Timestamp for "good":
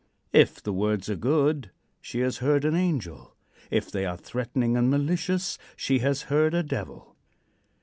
1.15-1.69